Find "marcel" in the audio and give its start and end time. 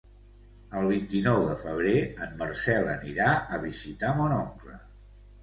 2.41-2.91